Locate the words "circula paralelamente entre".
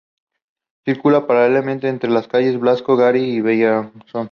0.83-2.09